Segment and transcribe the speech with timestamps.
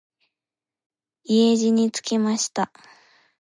[1.55, 2.71] 家路につきました。